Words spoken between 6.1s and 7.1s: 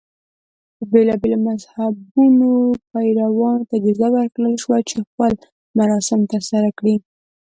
ترسره کړي.